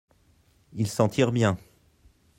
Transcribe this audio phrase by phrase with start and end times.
[0.73, 1.59] Il s'en tire bien.